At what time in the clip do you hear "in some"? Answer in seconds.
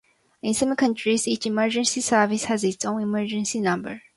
0.41-0.75